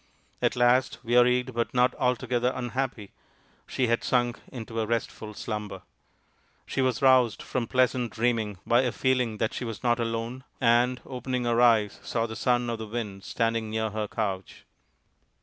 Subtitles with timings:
[0.41, 3.11] At last, wearied but not altogether un happy,
[3.67, 5.83] she had sunk into a restful slumber.
[6.65, 11.01] She was roused from pleasant dreaming by a feeling that she was not alone, and,
[11.05, 14.65] opening her eyes, saw the Son of the Wind standing near her couch.